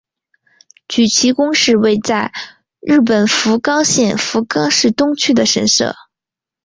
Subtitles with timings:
[0.87, 2.33] 筥崎宫是位在
[2.79, 5.95] 日本福冈县福冈市东区的神社。